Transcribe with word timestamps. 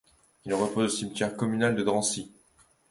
Il 0.45 0.53
repose 0.55 0.93
au 0.93 0.97
cimetière 0.97 1.35
communal 1.37 1.75
de 1.75 1.83
Drancy. 1.83 2.31